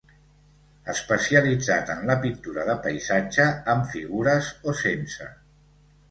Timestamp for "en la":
1.95-2.15